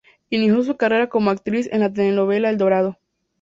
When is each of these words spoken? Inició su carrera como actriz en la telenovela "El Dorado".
Inició 0.31 0.63
su 0.63 0.77
carrera 0.77 1.09
como 1.09 1.29
actriz 1.29 1.69
en 1.71 1.81
la 1.81 1.93
telenovela 1.93 2.49
"El 2.49 2.57
Dorado". 2.57 2.97